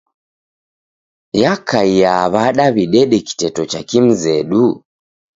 Yakaia 1.41 2.13
w'ada 2.33 2.65
w'idede 2.75 3.17
kiteto 3.27 3.61
cha 3.71 3.81
kimzedu? 3.89 4.63